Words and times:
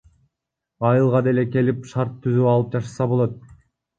Айылга 0.91 1.21
деле 1.27 1.43
келип 1.57 1.85
шарт 1.91 2.17
түзүп 2.25 2.49
алып 2.55 2.73
жашаса 2.79 3.11
болот. 3.15 3.37